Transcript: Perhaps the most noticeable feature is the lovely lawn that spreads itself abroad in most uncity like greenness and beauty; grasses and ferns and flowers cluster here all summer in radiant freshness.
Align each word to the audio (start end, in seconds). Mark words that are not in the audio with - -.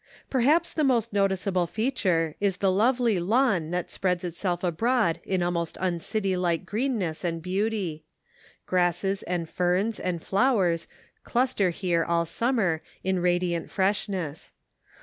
Perhaps 0.31 0.73
the 0.73 0.83
most 0.83 1.13
noticeable 1.13 1.67
feature 1.67 2.33
is 2.39 2.57
the 2.57 2.71
lovely 2.71 3.19
lawn 3.19 3.69
that 3.69 3.91
spreads 3.91 4.23
itself 4.23 4.63
abroad 4.63 5.19
in 5.23 5.41
most 5.53 5.75
uncity 5.75 6.35
like 6.35 6.65
greenness 6.65 7.23
and 7.23 7.39
beauty; 7.39 8.03
grasses 8.65 9.21
and 9.21 9.47
ferns 9.47 9.99
and 9.99 10.23
flowers 10.23 10.87
cluster 11.23 11.69
here 11.69 12.03
all 12.03 12.25
summer 12.25 12.81
in 13.03 13.19
radiant 13.19 13.69
freshness. 13.69 14.51